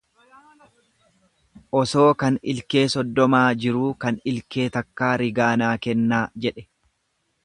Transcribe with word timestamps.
Osoo 1.79 2.07
kan 2.23 2.39
ilkee 2.53 2.83
soddomaa 2.93 3.43
jiruu 3.65 3.93
kan 4.05 4.17
ilkee 4.33 4.67
takkaa 4.79 5.13
rigaa 5.25 5.55
naa 5.65 5.71
kennaa 5.87 6.27
jedhe. 6.47 6.69